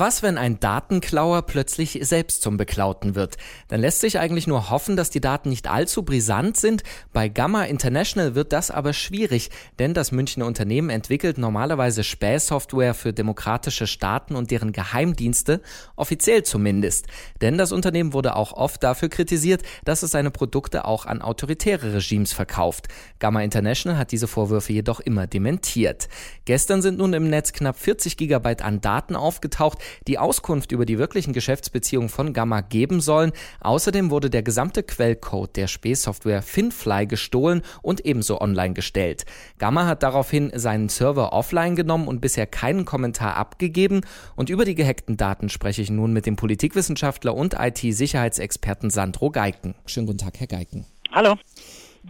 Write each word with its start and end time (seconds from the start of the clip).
Was, 0.00 0.22
wenn 0.22 0.38
ein 0.38 0.60
Datenklauer 0.60 1.42
plötzlich 1.42 1.98
selbst 2.02 2.42
zum 2.42 2.56
Beklauten 2.56 3.16
wird? 3.16 3.36
Dann 3.66 3.80
lässt 3.80 4.00
sich 4.00 4.20
eigentlich 4.20 4.46
nur 4.46 4.70
hoffen, 4.70 4.96
dass 4.96 5.10
die 5.10 5.20
Daten 5.20 5.48
nicht 5.48 5.68
allzu 5.68 6.04
brisant 6.04 6.56
sind. 6.56 6.84
Bei 7.12 7.28
Gamma 7.28 7.64
International 7.64 8.36
wird 8.36 8.52
das 8.52 8.70
aber 8.70 8.92
schwierig, 8.92 9.50
denn 9.80 9.94
das 9.94 10.12
Münchner 10.12 10.46
Unternehmen 10.46 10.88
entwickelt 10.88 11.36
normalerweise 11.36 12.04
Spähsoftware 12.04 12.94
für 12.94 13.12
demokratische 13.12 13.88
Staaten 13.88 14.36
und 14.36 14.52
deren 14.52 14.70
Geheimdienste, 14.70 15.62
offiziell 15.96 16.44
zumindest. 16.44 17.08
Denn 17.40 17.58
das 17.58 17.72
Unternehmen 17.72 18.12
wurde 18.12 18.36
auch 18.36 18.52
oft 18.52 18.84
dafür 18.84 19.08
kritisiert, 19.08 19.64
dass 19.84 20.04
es 20.04 20.12
seine 20.12 20.30
Produkte 20.30 20.84
auch 20.84 21.06
an 21.06 21.22
autoritäre 21.22 21.94
Regimes 21.94 22.32
verkauft. 22.32 22.86
Gamma 23.18 23.42
International 23.42 23.98
hat 23.98 24.12
diese 24.12 24.28
Vorwürfe 24.28 24.72
jedoch 24.72 25.00
immer 25.00 25.26
dementiert. 25.26 26.08
Gestern 26.44 26.82
sind 26.82 26.98
nun 26.98 27.14
im 27.14 27.28
Netz 27.28 27.52
knapp 27.52 27.76
40 27.76 28.16
Gigabyte 28.16 28.62
an 28.62 28.80
Daten 28.80 29.16
aufgetaucht, 29.16 29.78
die 30.06 30.18
Auskunft 30.18 30.72
über 30.72 30.86
die 30.86 30.98
wirklichen 30.98 31.32
Geschäftsbeziehungen 31.32 32.08
von 32.08 32.32
Gamma 32.32 32.60
geben 32.60 33.00
sollen. 33.00 33.32
Außerdem 33.60 34.10
wurde 34.10 34.30
der 34.30 34.42
gesamte 34.42 34.82
Quellcode 34.82 35.56
der 35.56 35.66
Spähsoftware 35.66 36.42
Finfly 36.42 37.06
gestohlen 37.06 37.62
und 37.82 38.04
ebenso 38.04 38.40
online 38.40 38.74
gestellt. 38.74 39.24
Gamma 39.58 39.86
hat 39.86 40.02
daraufhin 40.02 40.52
seinen 40.54 40.88
Server 40.88 41.32
offline 41.32 41.76
genommen 41.76 42.08
und 42.08 42.20
bisher 42.20 42.46
keinen 42.46 42.84
Kommentar 42.84 43.36
abgegeben. 43.36 44.02
Und 44.36 44.50
über 44.50 44.64
die 44.64 44.74
gehackten 44.74 45.16
Daten 45.16 45.48
spreche 45.48 45.82
ich 45.82 45.90
nun 45.90 46.12
mit 46.12 46.26
dem 46.26 46.36
Politikwissenschaftler 46.36 47.34
und 47.34 47.54
IT-Sicherheitsexperten 47.58 48.90
Sandro 48.90 49.30
Geiken. 49.30 49.74
Schönen 49.86 50.06
guten 50.06 50.18
Tag, 50.18 50.38
Herr 50.40 50.46
Geiken. 50.46 50.86
Hallo 51.12 51.36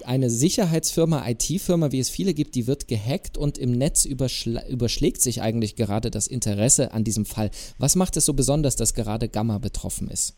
eine 0.06 0.30
Sicherheitsfirma, 0.30 1.28
IT-Firma, 1.28 1.92
wie 1.92 2.00
es 2.00 2.10
viele 2.10 2.34
gibt, 2.34 2.54
die 2.54 2.66
wird 2.66 2.88
gehackt 2.88 3.38
und 3.38 3.58
im 3.58 3.72
Netz 3.72 4.04
überschlägt 4.04 5.20
sich 5.20 5.42
eigentlich 5.42 5.76
gerade 5.76 6.10
das 6.10 6.26
Interesse 6.26 6.92
an 6.92 7.04
diesem 7.04 7.24
Fall. 7.24 7.50
Was 7.78 7.96
macht 7.96 8.16
es 8.16 8.24
so 8.24 8.34
besonders, 8.34 8.76
dass 8.76 8.94
gerade 8.94 9.28
Gamma 9.28 9.58
betroffen 9.58 10.08
ist? 10.08 10.36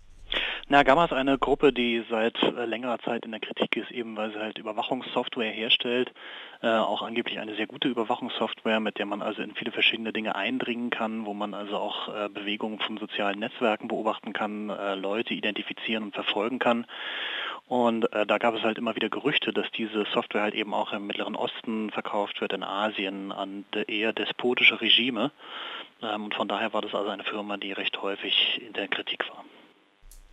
Na, 0.72 0.84
Gamma 0.84 1.04
ist 1.04 1.12
eine 1.12 1.36
Gruppe, 1.36 1.72
die 1.72 2.04
seit 2.08 2.40
äh, 2.44 2.64
längerer 2.64 3.00
Zeit 3.00 3.24
in 3.24 3.32
der 3.32 3.40
Kritik 3.40 3.76
ist, 3.76 3.90
eben 3.90 4.16
weil 4.16 4.30
sie 4.30 4.38
halt 4.38 4.56
Überwachungssoftware 4.56 5.50
herstellt, 5.50 6.12
äh, 6.62 6.68
auch 6.68 7.02
angeblich 7.02 7.40
eine 7.40 7.56
sehr 7.56 7.66
gute 7.66 7.88
Überwachungssoftware, 7.88 8.78
mit 8.78 8.96
der 8.98 9.06
man 9.06 9.20
also 9.20 9.42
in 9.42 9.56
viele 9.56 9.72
verschiedene 9.72 10.12
Dinge 10.12 10.36
eindringen 10.36 10.90
kann, 10.90 11.26
wo 11.26 11.34
man 11.34 11.54
also 11.54 11.76
auch 11.76 12.14
äh, 12.14 12.28
Bewegungen 12.28 12.78
von 12.78 12.98
sozialen 12.98 13.40
Netzwerken 13.40 13.88
beobachten 13.88 14.32
kann, 14.32 14.70
äh, 14.70 14.94
Leute 14.94 15.34
identifizieren 15.34 16.04
und 16.04 16.14
verfolgen 16.14 16.60
kann. 16.60 16.86
Und 17.70 18.12
äh, 18.12 18.26
da 18.26 18.38
gab 18.38 18.56
es 18.56 18.64
halt 18.64 18.78
immer 18.78 18.96
wieder 18.96 19.08
Gerüchte, 19.08 19.52
dass 19.52 19.70
diese 19.70 20.04
Software 20.12 20.42
halt 20.42 20.54
eben 20.56 20.74
auch 20.74 20.92
im 20.92 21.06
Mittleren 21.06 21.36
Osten 21.36 21.90
verkauft 21.90 22.40
wird, 22.40 22.52
in 22.52 22.64
Asien, 22.64 23.30
an 23.30 23.64
eher 23.86 24.12
despotische 24.12 24.80
Regime. 24.80 25.30
Ähm, 26.02 26.24
und 26.24 26.34
von 26.34 26.48
daher 26.48 26.72
war 26.72 26.82
das 26.82 26.92
also 26.96 27.10
eine 27.10 27.22
Firma, 27.22 27.58
die 27.58 27.70
recht 27.70 28.02
häufig 28.02 28.60
in 28.66 28.72
der 28.72 28.88
Kritik 28.88 29.28
war. 29.28 29.44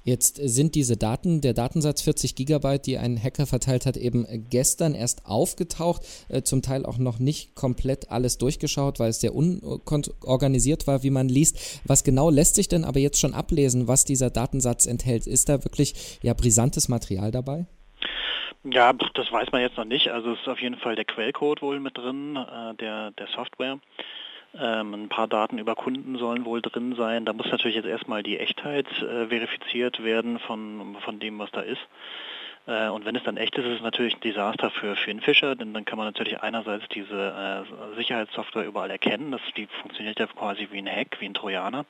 Jetzt 0.07 0.37
sind 0.37 0.75
diese 0.75 0.95
Daten, 0.95 1.41
der 1.41 1.53
Datensatz 1.53 2.01
40 2.01 2.33
Gigabyte, 2.33 2.85
die 2.85 2.97
ein 2.97 3.21
Hacker 3.21 3.45
verteilt 3.45 3.85
hat, 3.85 3.97
eben 3.97 4.25
gestern 4.49 4.95
erst 4.95 5.25
aufgetaucht, 5.25 6.01
äh, 6.29 6.43
zum 6.43 6.61
Teil 6.61 6.85
auch 6.85 6.97
noch 6.97 7.19
nicht 7.19 7.55
komplett 7.55 8.09
alles 8.09 8.37
durchgeschaut, 8.37 9.01
weil 9.01 9.09
es 9.09 9.19
sehr 9.19 9.35
unorganisiert 9.35 10.87
war, 10.87 11.03
wie 11.03 11.09
man 11.09 11.27
liest. 11.27 11.81
Was 11.85 12.05
genau 12.05 12.29
lässt 12.29 12.55
sich 12.55 12.69
denn 12.69 12.85
aber 12.85 13.01
jetzt 13.01 13.19
schon 13.19 13.33
ablesen, 13.33 13.89
was 13.89 14.05
dieser 14.05 14.29
Datensatz 14.29 14.85
enthält? 14.85 15.27
Ist 15.27 15.49
da 15.49 15.65
wirklich 15.65 16.19
ja 16.23 16.33
brisantes 16.33 16.87
Material 16.87 17.31
dabei? 17.31 17.65
Ja, 18.63 18.93
das 18.93 19.29
weiß 19.29 19.51
man 19.51 19.59
jetzt 19.59 19.75
noch 19.75 19.83
nicht. 19.83 20.07
Also 20.07 20.31
es 20.31 20.39
ist 20.39 20.47
auf 20.47 20.61
jeden 20.61 20.77
Fall 20.77 20.95
der 20.95 21.03
Quellcode 21.03 21.61
wohl 21.61 21.81
mit 21.81 21.97
drin, 21.97 22.37
äh, 22.37 22.75
der, 22.75 23.11
der 23.11 23.27
Software. 23.35 23.77
Ähm, 24.55 24.93
ein 24.93 25.09
paar 25.09 25.27
Daten 25.27 25.57
über 25.57 25.75
Kunden 25.75 26.17
sollen 26.17 26.45
wohl 26.45 26.61
drin 26.61 26.95
sein. 26.95 27.25
Da 27.25 27.33
muss 27.33 27.51
natürlich 27.51 27.75
jetzt 27.75 27.87
erstmal 27.87 28.23
die 28.23 28.39
Echtheit 28.39 28.87
äh, 29.01 29.27
verifiziert 29.27 30.03
werden 30.03 30.39
von, 30.39 30.97
von 31.01 31.19
dem, 31.19 31.37
was 31.39 31.51
da 31.51 31.61
ist. 31.61 31.81
Äh, 32.67 32.89
und 32.89 33.05
wenn 33.05 33.15
es 33.15 33.23
dann 33.23 33.37
echt 33.37 33.57
ist, 33.57 33.65
ist 33.65 33.77
es 33.77 33.81
natürlich 33.81 34.15
ein 34.15 34.21
Desaster 34.21 34.69
für 34.69 34.95
Finfisher, 34.95 35.55
denn 35.55 35.73
dann 35.73 35.85
kann 35.85 35.97
man 35.97 36.07
natürlich 36.07 36.41
einerseits 36.41 36.87
diese 36.89 37.65
äh, 37.65 37.95
Sicherheitssoftware 37.95 38.65
überall 38.65 38.91
erkennen. 38.91 39.31
Das, 39.31 39.41
die 39.55 39.67
funktioniert 39.81 40.19
ja 40.19 40.27
quasi 40.27 40.67
wie 40.71 40.79
ein 40.79 40.87
Hack, 40.87 41.17
wie 41.19 41.25
ein 41.25 41.33
Trojaner. 41.33 41.85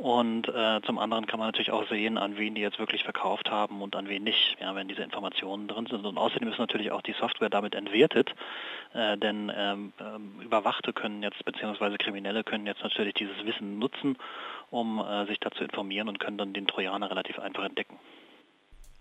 Und 0.00 0.48
äh, 0.48 0.80
zum 0.86 0.98
anderen 0.98 1.26
kann 1.26 1.38
man 1.38 1.48
natürlich 1.48 1.72
auch 1.72 1.86
sehen, 1.90 2.16
an 2.16 2.38
wen 2.38 2.54
die 2.54 2.62
jetzt 2.62 2.78
wirklich 2.78 3.04
verkauft 3.04 3.50
haben 3.50 3.82
und 3.82 3.94
an 3.94 4.08
wen 4.08 4.24
nicht, 4.24 4.56
ja, 4.58 4.74
wenn 4.74 4.88
diese 4.88 5.02
Informationen 5.02 5.68
drin 5.68 5.84
sind. 5.90 6.06
Und 6.06 6.16
außerdem 6.16 6.48
ist 6.48 6.58
natürlich 6.58 6.90
auch 6.90 7.02
die 7.02 7.12
Software 7.12 7.50
damit 7.50 7.74
entwertet, 7.74 8.34
äh, 8.94 9.18
denn 9.18 9.52
ähm, 9.54 9.92
äh, 10.00 10.42
Überwachte 10.42 10.94
können 10.94 11.22
jetzt, 11.22 11.44
beziehungsweise 11.44 11.98
Kriminelle 11.98 12.44
können 12.44 12.64
jetzt 12.64 12.82
natürlich 12.82 13.12
dieses 13.12 13.44
Wissen 13.44 13.78
nutzen, 13.78 14.16
um 14.70 15.00
äh, 15.00 15.26
sich 15.26 15.38
da 15.38 15.50
zu 15.50 15.64
informieren 15.64 16.08
und 16.08 16.18
können 16.18 16.38
dann 16.38 16.54
den 16.54 16.66
Trojaner 16.66 17.10
relativ 17.10 17.38
einfach 17.38 17.64
entdecken. 17.64 17.98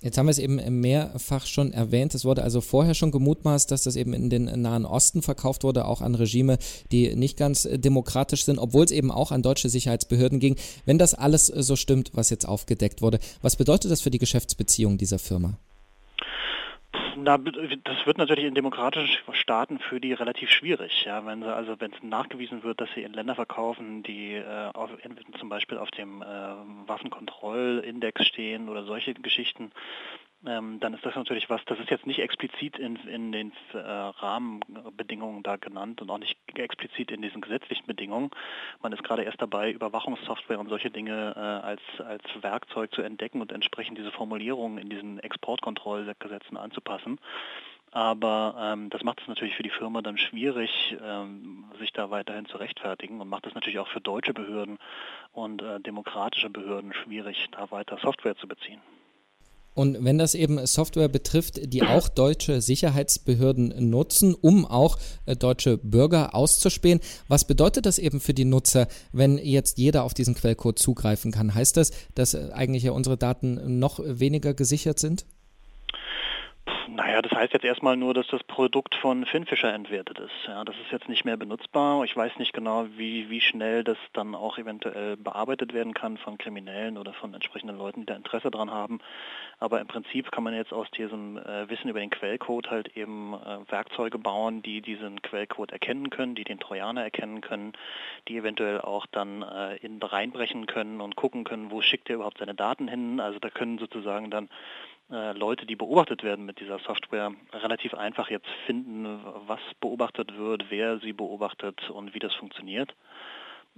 Jetzt 0.02 0.18
haben 0.18 0.28
wir 0.28 0.32
es 0.32 0.40
eben 0.40 0.80
mehrfach 0.80 1.46
schon 1.46 1.74
erwähnt. 1.74 2.16
Es 2.16 2.24
wurde 2.24 2.42
also 2.42 2.62
vorher 2.62 2.94
schon 2.94 3.12
gemutmaßt, 3.12 3.70
dass 3.70 3.84
das 3.84 3.98
eben 3.98 4.14
in 4.14 4.30
den 4.30 4.46
Nahen 4.62 4.86
Osten 4.86 5.22
verkauft 5.22 5.64
wurde, 5.64 5.84
auch 5.86 6.00
an 6.00 6.16
Regime, 6.16 6.58
die 6.92 7.16
nicht 7.18 7.36
ganz 7.36 7.68
demokratisch 7.70 8.46
sind, 8.46 8.60
obwohl 8.60 8.86
es 8.86 8.92
eben 8.92 9.12
auch 9.12 9.34
an 9.34 9.42
deutsche 9.42 9.68
Sicherheitsbehörden 9.68 10.40
ging. 10.40 10.56
Wenn 10.86 10.98
das 10.98 11.14
alles 11.14 11.48
so 11.48 11.76
stimmt, 11.76 12.12
was 12.14 12.30
jetzt 12.30 12.48
aufgedeckt 12.48 13.02
wurde, 13.02 13.20
was 13.42 13.58
bedeutet 13.58 13.92
das 13.92 14.00
für 14.00 14.12
die 14.12 14.20
Geschäftsbeziehungen 14.20 14.98
dieser 14.98 15.20
Firma? 15.20 15.60
Na, 17.29 17.38
das 17.38 18.07
wird 18.07 18.17
natürlich 18.17 18.45
in 18.45 18.56
demokratischen 18.56 19.35
Staaten 19.35 19.78
für 19.78 20.01
die 20.01 20.13
relativ 20.13 20.50
schwierig. 20.50 21.06
Ja, 21.06 21.23
wenn 21.28 21.44
sie 21.44 21.53
also 21.53 21.79
wenn 21.79 21.94
es 21.94 22.01
nachgewiesen 22.01 22.63
wird, 22.63 22.81
dass 22.81 22.90
sie 22.95 23.03
in 23.03 23.13
Länder 23.13 23.35
verkaufen, 23.35 24.01
die 24.01 24.34
äh, 24.34 24.72
auf, 24.73 24.90
zum 25.38 25.47
Beispiel 25.47 25.78
auf 25.78 25.91
dem 25.91 26.23
äh, 26.23 26.25
Waffenkontrollindex 26.88 28.25
stehen 28.25 28.68
oder 28.68 28.84
solche 28.84 29.13
Geschichten, 29.13 29.72
ähm, 30.45 30.79
dann 30.79 30.94
ist 30.94 31.05
das 31.05 31.16
natürlich 31.16 31.50
was, 31.50 31.61
das 31.66 31.79
ist 31.79 31.89
jetzt 31.89 32.07
nicht 32.07 32.19
explizit 32.19 32.79
in, 32.79 32.95
in 33.07 33.31
den 33.31 33.51
äh, 33.73 33.77
Rahmenbedingungen 33.77 35.44
da 35.44 35.57
genannt 35.57 36.01
und 36.01 36.09
auch 36.09 36.17
nicht 36.17 36.38
explizit 36.53 37.11
in 37.11 37.22
diesen 37.22 37.41
gesetzlichen 37.41 37.85
Bedingungen. 37.85 38.31
Man 38.81 38.94
ist 38.94 39.03
gerade 39.03 39.23
erst 39.23 39.41
dabei, 39.41 39.72
Überwachungssoftware 39.72 40.59
und 40.59 40.69
solche 40.69 40.91
Dinge 40.91 41.33
äh, 41.35 41.39
als, 41.39 41.81
als 42.00 42.23
Werkzeug 42.41 42.94
zu 42.94 43.01
entdecken 43.01 43.41
und 43.41 43.51
entsprechend 43.51 43.97
diese 43.97 44.11
Formulierungen 44.11 44.77
in 44.77 44.89
diesen 44.89 45.19
Exportkontrollgesetzen 45.19 46.56
anzupassen. 46.57 47.19
Aber 47.91 48.56
ähm, 48.59 48.89
das 48.91 49.03
macht 49.03 49.19
es 49.21 49.27
natürlich 49.27 49.56
für 49.56 49.63
die 49.63 49.71
Firma 49.71 50.01
dann 50.01 50.17
schwierig, 50.17 50.95
ähm, 51.03 51.66
sich 51.79 51.91
da 51.91 52.11
weiterhin 52.11 52.45
zu 52.45 52.57
rechtfertigen 52.57 53.19
und 53.19 53.27
macht 53.27 53.47
es 53.47 53.56
natürlich 53.56 53.79
auch 53.79 53.88
für 53.88 54.00
deutsche 54.00 54.33
Behörden 54.33 54.77
und 55.33 55.61
äh, 55.61 55.79
demokratische 55.79 56.50
Behörden 56.50 56.94
schwierig, 56.94 57.47
da 57.51 57.71
weiter 57.71 57.97
Software 57.97 58.38
zu 58.38 58.47
beziehen. 58.47 58.79
Und 59.79 60.03
wenn 60.03 60.17
das 60.17 60.35
eben 60.35 60.67
Software 60.67 61.07
betrifft, 61.07 61.72
die 61.72 61.84
auch 61.84 62.09
deutsche 62.09 62.59
Sicherheitsbehörden 62.59 63.90
nutzen, 63.90 64.35
um 64.35 64.66
auch 64.66 65.00
äh, 65.25 65.38
deutsche 65.38 65.78
Bürger 65.78 66.35
auszuspähen, 66.35 67.00
was 67.29 67.45
bedeutet 67.45 67.85
das 67.85 67.97
eben 67.97 68.19
für 68.19 68.34
die 68.34 68.44
Nutzer, 68.44 68.89
wenn 69.13 69.38
jetzt 69.38 69.78
jeder 69.78 70.03
auf 70.03 70.13
diesen 70.13 70.35
Quellcode 70.35 70.78
zugreifen 70.78 71.31
kann? 71.31 71.56
Heißt 71.56 71.78
das, 71.78 71.91
dass 72.13 72.34
äh, 72.34 72.50
eigentlich 72.51 72.84
ja 72.84 72.91
unsere 72.91 73.16
Daten 73.16 73.79
noch 73.79 74.01
weniger 74.03 74.53
gesichert 74.53 75.00
sind? 75.00 75.25
Naja, 76.95 77.22
das 77.22 77.31
heißt 77.31 77.53
jetzt 77.53 77.66
erstmal 77.66 77.95
nur, 77.95 78.13
dass 78.13 78.27
das 78.27 78.44
Produkt 78.44 78.95
von 78.95 79.25
Finfisher 79.25 79.73
entwertet 79.73 80.19
ist. 80.19 80.47
Ja, 80.47 80.63
das 80.66 80.75
ist 80.77 80.91
jetzt 80.91 81.07
nicht 81.07 81.23
mehr 81.23 81.38
benutzbar. 81.38 82.03
Ich 82.03 82.16
weiß 82.16 82.38
nicht 82.38 82.53
genau, 82.53 82.88
wie, 82.97 83.29
wie 83.29 83.41
schnell 83.41 83.83
das 83.83 83.97
dann 84.13 84.33
auch 84.33 84.57
eventuell 84.57 85.16
bearbeitet 85.16 85.73
werden 85.73 85.94
kann 85.94 86.17
von 86.17 86.38
Kriminellen 86.38 86.97
oder 86.97 87.13
von 87.13 87.33
entsprechenden 87.33 87.77
Leuten, 87.77 88.01
die 88.01 88.05
da 88.07 88.16
Interesse 88.16 88.50
dran 88.50 88.72
haben. 88.72 89.00
Aber 89.59 89.81
im 89.81 89.88
Prinzip 89.88 90.31
kann 90.31 90.44
man 90.44 90.53
jetzt 90.53 90.73
aus 90.73 90.89
diesem 90.91 91.38
äh, 91.38 91.69
Wissen 91.69 91.89
über 91.89 92.00
den 92.00 92.09
Quellcode 92.09 92.72
halt 92.72 92.97
eben 92.97 93.33
äh, 93.33 93.71
Werkzeuge 93.71 94.17
bauen, 94.17 94.61
die 94.61 94.81
diesen 94.81 95.21
Quellcode 95.21 95.71
erkennen 95.71 96.09
können, 96.09 96.33
die 96.35 96.44
den 96.44 96.59
Trojaner 96.59 97.03
erkennen 97.03 97.42
können, 97.42 97.74
die 98.27 98.38
eventuell 98.38 98.81
auch 98.81 99.06
dann 99.06 99.44
äh, 99.44 99.75
in 99.77 100.01
reinbrechen 100.01 100.65
können 100.65 101.01
und 101.01 101.15
gucken 101.15 101.44
können, 101.44 101.71
wo 101.71 101.81
schickt 101.81 102.09
er 102.09 102.15
überhaupt 102.15 102.39
seine 102.39 102.56
Daten 102.56 102.88
hin. 102.88 103.19
Also 103.19 103.39
da 103.39 103.50
können 103.50 103.77
sozusagen 103.77 104.31
dann 104.31 104.50
Leute, 105.09 105.65
die 105.65 105.75
beobachtet 105.75 106.23
werden 106.23 106.45
mit 106.45 106.59
dieser 106.59 106.77
Software, 106.79 107.31
relativ 107.51 107.95
einfach 107.95 108.29
jetzt 108.29 108.50
finden, 108.67 109.19
was 109.47 109.59
beobachtet 109.79 110.38
wird, 110.38 110.65
wer 110.69 111.00
sie 111.00 111.13
beobachtet 111.13 111.89
und 111.89 112.13
wie 112.13 112.19
das 112.19 112.33
funktioniert. 112.35 112.94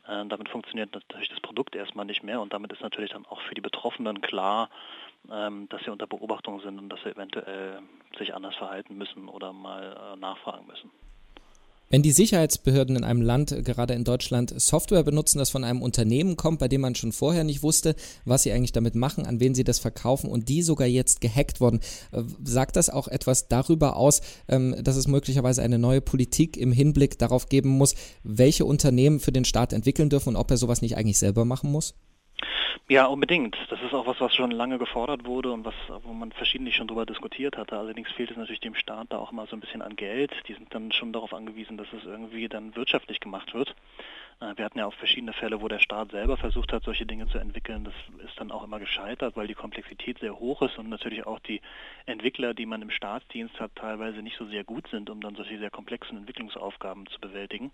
Äh, 0.08 0.26
damit 0.26 0.50
funktioniert 0.50 0.94
natürlich 0.94 1.30
das 1.30 1.40
Produkt 1.40 1.76
erstmal 1.76 2.06
nicht 2.06 2.24
mehr 2.24 2.42
und 2.42 2.54
damit 2.54 2.72
ist 2.74 2.82
natürlich 2.82 3.12
dann 3.12 3.26
auch 3.26 3.40
für 3.42 3.56
die 3.56 3.62
Betroffenen 3.62 4.22
klar, 4.22 4.70
ähm, 5.32 5.70
dass 5.70 5.84
sie 5.84 5.92
unter 5.92 6.08
Beobachtung 6.08 6.60
sind 6.62 6.80
und 6.80 6.90
dass 6.90 7.02
sie 7.04 7.10
eventuell 7.10 7.80
sich 8.18 8.34
anders 8.34 8.56
verhalten 8.56 8.98
müssen 8.98 9.30
oder 9.30 9.54
mal 9.54 10.14
äh, 10.14 10.20
nachfragen 10.20 10.66
müssen. 10.68 10.92
Wenn 11.92 12.04
die 12.04 12.14
Sicherheitsbehörden 12.14 12.96
in 12.96 13.04
einem 13.04 13.22
Land, 13.22 13.54
gerade 13.66 13.94
in 13.96 14.06
Deutschland, 14.06 14.54
Software 14.56 15.04
benutzen, 15.04 15.40
das 15.40 15.50
von 15.50 15.66
einem 15.66 15.82
Unternehmen 15.82 16.38
kommt, 16.38 16.60
bei 16.60 16.70
dem 16.70 16.80
man 16.80 16.96
schon 16.96 17.12
vorher 17.12 17.44
nicht 17.44 17.64
wusste, 17.64 17.96
was 18.24 18.44
sie 18.44 18.54
eigentlich 18.54 18.72
damit 18.72 18.96
machen, 18.96 19.26
an 19.26 19.42
wen 19.42 19.54
sie 19.54 19.66
das 19.66 19.80
verkaufen 19.80 20.30
und 20.30 20.48
die 20.48 20.62
sogar 20.62 20.88
jetzt 20.88 21.20
gehackt 21.20 21.60
wurden, 21.60 21.82
äh, 22.14 22.24
sagt 22.46 22.78
das 22.78 22.90
auch 22.90 23.10
etwas 23.10 23.50
darüber 23.50 23.98
aus, 23.98 24.22
ähm, 24.48 24.74
dass 24.82 24.96
es 24.96 25.10
möglicherweise 25.10 25.64
eine 25.64 25.80
neue 25.80 26.00
Politik 26.00 26.56
im 26.56 26.72
Hinblick 26.72 27.20
darauf 27.20 27.50
geben 27.50 27.70
muss, 27.70 27.96
welche 28.24 28.64
Unternehmen 28.64 29.20
für 29.20 29.34
den 29.34 29.44
Staat 29.44 29.74
entwickeln 29.74 30.10
dürfen 30.10 30.30
und 30.30 30.36
ob 30.38 30.50
er 30.50 30.56
sowas 30.56 30.82
nicht 30.82 30.96
eigentlich 30.96 31.20
selber 31.20 31.44
machen 31.44 31.74
muss? 31.74 31.94
Ja, 32.88 33.06
unbedingt. 33.06 33.58
Das 33.70 33.82
ist 33.82 33.94
auch 33.94 34.06
was, 34.06 34.20
was 34.20 34.36
schon 34.36 34.52
lange 34.52 34.78
gefordert 34.78 35.26
wurde 35.26 35.52
und 35.52 35.66
was, 35.66 35.74
wo 36.04 36.14
man 36.14 36.32
verschiedentlich 36.32 36.76
schon 36.76 36.88
darüber 36.88 37.06
diskutiert 37.06 37.58
hatte. 37.58 37.78
Allerdings 37.78 38.12
fehlt 38.12 38.32
es 38.32 38.38
natürlich 38.38 38.60
dem 38.60 38.76
Staat 38.76 39.08
da 39.10 39.18
auch 39.18 39.32
mal 39.32 39.48
so 39.48 39.56
ein 39.56 39.60
bisschen 39.62 39.82
an 39.82 39.96
Geld. 39.96 40.32
Die 40.48 40.54
sind 40.54 40.74
dann 40.74 40.92
schon 40.92 41.14
darauf 41.14 41.34
angewiesen, 41.34 41.78
dass 41.78 41.88
es 41.94 42.04
irgendwie 42.06 42.48
dann 42.50 42.76
wirtschaftlich 42.76 43.20
gemacht 43.20 43.54
wird. 43.54 43.76
Äh, 44.42 44.58
wir 44.58 44.66
hatten 44.66 44.80
ja 44.80 44.86
auch 44.86 44.94
verschiedene 44.94 45.34
Fälle, 45.34 45.62
wo 45.62 45.68
der 45.68 45.80
Staat 45.80 46.12
selber 46.12 46.38
versucht 46.38 46.74
hat, 46.74 46.84
solche 46.84 47.06
Dinge 47.06 47.28
zu 47.28 47.38
entwickeln. 47.38 47.86
Das 47.86 47.94
ist 48.26 48.40
dann 48.40 48.52
auch 48.52 48.64
immer 48.64 48.80
gescheitert, 48.80 49.38
weil 49.38 49.48
die 49.48 49.54
Komplexität 49.54 50.20
sehr 50.20 50.38
hoch 50.38 50.62
ist 50.62 50.78
und 50.78 50.90
natürlich 50.90 51.26
auch 51.26 51.40
die 51.40 51.62
Entwickler, 52.06 52.54
die 52.54 52.66
man 52.66 52.82
im 52.82 52.92
Staatsdienst 52.92 53.60
hat, 53.60 53.76
teilweise 53.76 54.22
nicht 54.22 54.38
so 54.38 54.46
sehr 54.46 54.64
gut 54.64 54.88
sind, 54.90 55.10
um 55.10 55.22
dann 55.22 55.36
solche 55.36 55.60
sehr 55.60 55.72
komplexen 55.72 56.18
Entwicklungsaufgaben 56.18 57.08
zu 57.08 57.20
bewältigen. 57.20 57.72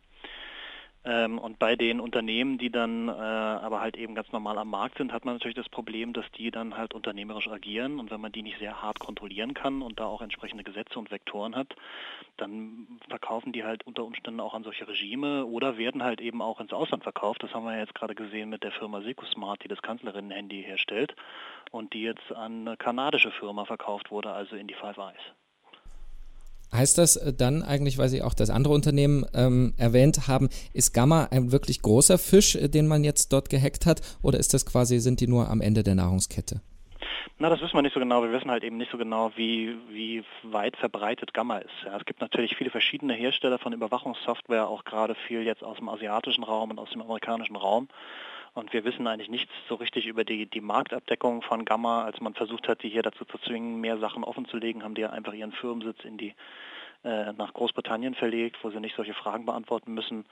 Ähm, 1.08 1.40
und 1.40 1.58
bei 1.58 1.78
den 1.78 2.02
Unternehmen, 2.02 2.58
die 2.58 2.70
dann 2.70 3.08
äh, 3.08 3.12
aber 3.12 3.80
halt 3.80 3.96
eben 3.96 4.14
ganz 4.14 4.30
normal 4.34 4.58
am 4.58 4.70
Markt 4.70 4.98
sind, 4.98 5.14
hat 5.14 5.24
man 5.24 5.36
natürlich 5.36 5.56
das 5.56 5.70
Problem, 5.70 6.12
dass 6.12 6.30
die 6.34 6.52
dann 6.52 6.76
halt 6.76 6.94
unternehmerisch 6.94 7.48
agieren 7.48 7.98
und 7.98 8.12
wenn 8.12 8.20
man 8.20 8.34
die 8.34 8.42
nicht 8.42 8.60
sehr 8.60 8.82
hart 8.82 9.00
kontrollieren 9.00 9.54
kann 9.54 9.82
und 9.82 10.02
da 10.02 10.06
auch 10.06 10.22
entsprechende 10.22 10.66
Gesetze 10.66 11.00
und 11.00 11.10
Vektoren 11.10 11.56
hat, 11.56 11.76
dann 12.36 13.00
verkaufen 13.08 13.54
die 13.54 13.64
halt 13.64 13.88
unter 13.88 14.04
Umständen 14.04 14.42
auch 14.42 14.54
an 14.54 14.64
solche 14.64 14.86
Regime 14.86 15.46
oder 15.46 15.78
werden 15.78 16.04
halt 16.04 16.20
eben 16.20 16.42
auch 16.42 16.60
ins 16.60 16.74
Ausland 16.74 17.04
verkauft. 17.04 17.42
Das 17.42 17.54
haben 17.54 17.64
wir 17.64 17.80
jetzt 17.80 17.96
gerade 17.96 18.14
gesehen 18.14 18.50
mit 18.50 18.64
der 18.64 18.74
Firma 18.74 19.00
Secusmart, 19.02 19.64
die 19.64 19.70
das 19.70 19.82
Kanzlerinnen-Handy 19.82 20.62
herstellt 20.62 21.16
und 21.72 21.94
die 21.94 22.02
jetzt 22.02 22.34
an 22.34 22.68
eine 22.68 22.76
kanadische 22.76 23.32
Firma 23.32 23.64
verkauft 23.64 24.12
wurde, 24.12 24.32
also 24.32 24.58
in 24.58 24.68
die 24.68 24.74
Five 24.74 24.98
Eyes. 24.98 25.22
Heißt 26.74 26.98
das 26.98 27.16
äh, 27.16 27.34
dann 27.34 27.64
eigentlich, 27.64 27.98
weil 27.98 28.10
Sie 28.10 28.22
auch 28.22 28.34
das 28.34 28.50
andere 28.50 28.74
Unternehmen 28.74 29.26
ähm, 29.34 29.74
erwähnt 29.78 30.28
haben, 30.28 30.50
ist 30.74 30.94
Gamma 30.94 31.28
ein 31.32 31.52
wirklich 31.52 31.82
großer 31.82 32.18
Fisch, 32.18 32.56
äh, 32.56 32.68
den 32.68 32.88
man 32.88 33.04
jetzt 33.04 33.32
dort 33.34 33.50
gehackt 33.50 33.86
hat, 33.86 34.02
oder 34.22 34.40
ist 34.40 34.54
das 34.54 34.66
quasi, 34.66 35.00
sind 35.00 35.20
die 35.20 35.28
nur 35.28 35.50
am 35.50 35.62
Ende 35.62 35.84
der 35.84 35.96
Nahrungskette? 35.96 36.62
Na, 37.40 37.50
das 37.50 37.62
wissen 37.62 37.76
wir 37.76 37.84
nicht 37.84 37.94
so 37.94 38.00
genau. 38.00 38.24
Wir 38.24 38.32
wissen 38.32 38.50
halt 38.50 38.64
eben 38.64 38.78
nicht 38.78 38.92
so 38.92 38.98
genau, 38.98 39.32
wie, 39.36 39.76
wie 39.92 40.24
weit 40.42 40.76
verbreitet 40.76 41.36
Gamma 41.36 41.60
ist. 41.60 41.70
Ja, 41.86 41.96
es 41.96 42.06
gibt 42.06 42.20
natürlich 42.20 42.56
viele 42.56 42.72
verschiedene 42.72 43.14
Hersteller 43.14 43.60
von 43.60 43.74
Überwachungssoftware, 43.74 44.68
auch 44.68 44.84
gerade 44.86 45.14
viel 45.28 45.44
jetzt 45.44 45.64
aus 45.64 45.78
dem 45.78 45.88
asiatischen 45.88 46.44
Raum 46.44 46.72
und 46.72 46.80
aus 46.80 46.90
dem 46.90 47.02
amerikanischen 47.02 47.56
Raum. 47.56 47.90
Und 48.58 48.74
wir 48.74 48.84
wissen 48.86 49.06
eigentlich 49.06 49.30
nichts 49.30 49.54
so 49.70 49.76
richtig 49.76 50.08
über 50.08 50.24
die, 50.24 50.48
die 50.48 50.62
Marktabdeckung 50.62 51.44
von 51.44 51.64
Gamma. 51.64 52.06
Als 52.06 52.20
man 52.22 52.34
versucht 52.34 52.68
hat, 52.68 52.82
die 52.82 52.90
hier 52.90 53.04
dazu 53.04 53.24
zu 53.24 53.38
zwingen, 53.38 53.80
mehr 53.80 54.00
Sachen 54.00 54.24
offenzulegen, 54.24 54.84
haben 54.84 54.96
die 54.96 55.02
ja 55.02 55.12
einfach 55.12 55.34
ihren 55.34 55.52
Firmensitz 55.52 56.04
in 56.04 56.18
die, 56.18 56.34
äh, 57.04 57.34
nach 57.34 57.54
Großbritannien 57.54 58.16
verlegt, 58.16 58.58
wo 58.64 58.72
sie 58.72 58.80
nicht 58.80 58.96
solche 58.96 59.14
Fragen 59.14 59.46
beantworten 59.46 59.94
müssen. 59.94 60.26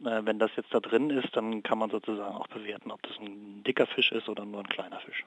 Äh, 0.00 0.22
wenn 0.24 0.40
das 0.40 0.50
jetzt 0.56 0.74
da 0.74 0.80
drin 0.80 1.10
ist, 1.10 1.36
dann 1.36 1.62
kann 1.62 1.78
man 1.78 1.90
sozusagen 1.90 2.34
auch 2.34 2.48
bewerten, 2.48 2.90
ob 2.90 3.04
das 3.04 3.16
ein 3.20 3.62
dicker 3.62 3.86
Fisch 3.86 4.10
ist 4.10 4.28
oder 4.28 4.44
nur 4.44 4.62
ein 4.62 4.68
kleiner 4.68 4.98
Fisch. 4.98 5.24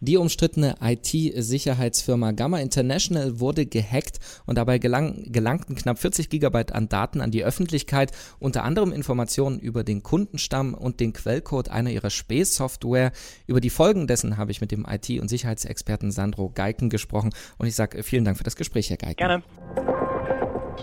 Die 0.00 0.16
umstrittene 0.16 0.76
IT-Sicherheitsfirma 0.80 2.30
Gamma 2.30 2.60
International 2.60 3.40
wurde 3.40 3.66
gehackt 3.66 4.20
und 4.46 4.56
dabei 4.56 4.78
gelang, 4.78 5.24
gelangten 5.32 5.74
knapp 5.74 5.98
40 5.98 6.30
Gigabyte 6.30 6.72
an 6.72 6.88
Daten 6.88 7.20
an 7.20 7.32
die 7.32 7.44
Öffentlichkeit, 7.44 8.12
unter 8.38 8.62
anderem 8.62 8.92
Informationen 8.92 9.58
über 9.58 9.82
den 9.82 10.04
Kundenstamm 10.04 10.74
und 10.74 11.00
den 11.00 11.12
Quellcode 11.12 11.68
einer 11.68 11.90
ihrer 11.90 12.10
Späßsoftware. 12.10 13.10
Über 13.46 13.60
die 13.60 13.70
Folgen 13.70 14.06
dessen 14.06 14.36
habe 14.36 14.52
ich 14.52 14.60
mit 14.60 14.70
dem 14.70 14.86
IT- 14.88 15.20
und 15.20 15.28
Sicherheitsexperten 15.28 16.12
Sandro 16.12 16.50
Geiken 16.50 16.90
gesprochen 16.90 17.30
und 17.58 17.66
ich 17.66 17.74
sage 17.74 18.04
vielen 18.04 18.24
Dank 18.24 18.38
für 18.38 18.44
das 18.44 18.54
Gespräch, 18.54 18.90
Herr 18.90 18.98
Geiken. 18.98 19.16
Gerne. 19.16 19.42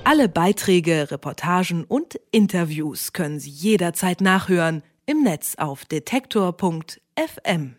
Alle 0.03 0.27
Beiträge, 0.27 1.09
Reportagen 1.09 1.85
und 1.85 2.19
Interviews 2.31 3.13
können 3.13 3.39
Sie 3.39 3.49
jederzeit 3.49 4.19
nachhören 4.19 4.83
im 5.05 5.23
Netz 5.23 5.55
auf 5.57 5.85
detektor.fm. 5.85 7.75